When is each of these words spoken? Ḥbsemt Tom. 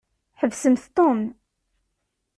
Ḥbsemt 0.41 0.83
Tom. 0.95 1.19